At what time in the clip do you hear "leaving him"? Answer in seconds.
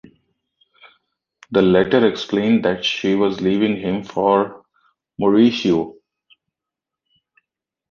3.39-4.03